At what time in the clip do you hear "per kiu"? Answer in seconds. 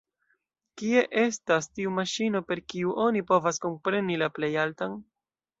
2.53-2.97